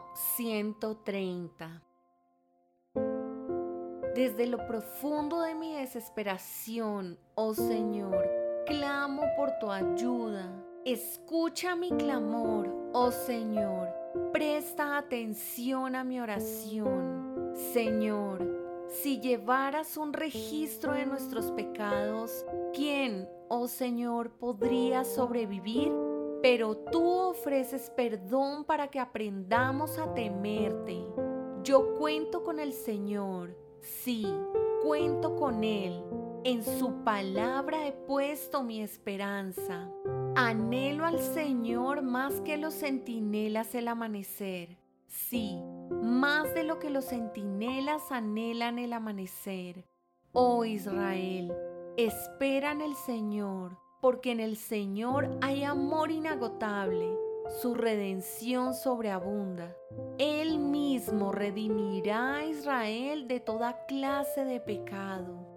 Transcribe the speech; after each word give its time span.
Salmo 0.00 0.14
130 0.14 1.82
Desde 4.14 4.46
lo 4.46 4.66
profundo 4.66 5.42
de 5.42 5.54
mi 5.54 5.74
desesperación, 5.74 7.18
oh 7.34 7.54
Señor, 7.54 8.28
clamo 8.66 9.22
por 9.36 9.58
tu 9.58 9.70
ayuda. 9.70 10.50
Escucha 10.84 11.76
mi 11.76 11.90
clamor, 11.90 12.68
oh 12.92 13.10
Señor. 13.10 13.88
Presta 14.32 14.96
atención 14.96 15.94
a 15.94 16.04
mi 16.04 16.20
oración. 16.20 17.52
Señor, 17.72 18.86
si 18.88 19.20
llevaras 19.20 19.96
un 19.96 20.12
registro 20.12 20.92
de 20.92 21.06
nuestros 21.06 21.52
pecados, 21.52 22.44
¿quién, 22.74 23.28
oh 23.48 23.68
Señor, 23.68 24.30
podría 24.32 25.04
sobrevivir? 25.04 26.09
Pero 26.42 26.76
tú 26.76 27.06
ofreces 27.06 27.90
perdón 27.90 28.64
para 28.64 28.88
que 28.88 28.98
aprendamos 28.98 29.98
a 29.98 30.12
temerte. 30.14 31.06
Yo 31.62 31.94
cuento 31.96 32.42
con 32.42 32.58
el 32.58 32.72
Señor, 32.72 33.56
sí, 33.80 34.26
cuento 34.82 35.36
con 35.36 35.62
Él. 35.64 36.02
En 36.42 36.64
su 36.64 37.04
palabra 37.04 37.86
he 37.86 37.92
puesto 37.92 38.62
mi 38.62 38.80
esperanza. 38.80 39.90
Anhelo 40.34 41.04
al 41.04 41.18
Señor 41.18 42.00
más 42.02 42.40
que 42.40 42.56
los 42.56 42.72
centinelas 42.72 43.74
el 43.74 43.88
amanecer. 43.88 44.78
Sí, 45.06 45.60
más 45.90 46.54
de 46.54 46.62
lo 46.62 46.78
que 46.78 46.88
los 46.88 47.06
centinelas 47.06 48.10
anhelan 48.10 48.78
el 48.78 48.94
amanecer. 48.94 49.84
Oh 50.32 50.64
Israel, 50.64 51.52
espera 51.96 52.72
en 52.72 52.80
el 52.80 52.94
Señor 52.94 53.76
porque 54.00 54.32
en 54.32 54.40
el 54.40 54.56
Señor 54.56 55.30
hay 55.40 55.64
amor 55.64 56.10
inagotable, 56.10 57.08
su 57.60 57.74
redención 57.74 58.74
sobreabunda. 58.74 59.76
Él 60.18 60.58
mismo 60.58 61.32
redimirá 61.32 62.36
a 62.36 62.44
Israel 62.44 63.28
de 63.28 63.40
toda 63.40 63.84
clase 63.86 64.44
de 64.44 64.60
pecado 64.60 65.50